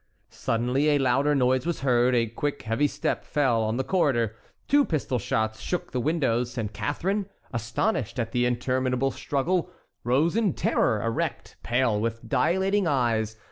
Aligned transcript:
Suddenly 0.31 0.89
a 0.89 0.97
louder 0.97 1.35
noise 1.35 1.63
was 1.67 1.81
heard; 1.81 2.15
a 2.15 2.25
quick, 2.25 2.63
heavy 2.63 2.87
step 2.87 3.23
fell 3.23 3.61
on 3.61 3.77
the 3.77 3.83
corridor, 3.83 4.35
two 4.67 4.83
pistol 4.83 5.19
shots 5.19 5.59
shook 5.59 5.91
the 5.91 5.99
windows; 6.01 6.57
and 6.57 6.73
Catharine, 6.73 7.27
astonished 7.53 8.17
at 8.17 8.31
the 8.31 8.47
interminable 8.47 9.11
struggle, 9.11 9.69
rose 10.03 10.35
in 10.35 10.53
terror, 10.53 11.03
erect, 11.03 11.57
pale, 11.61 12.01
with 12.01 12.27
dilating 12.27 12.87
eyes. 12.87 13.37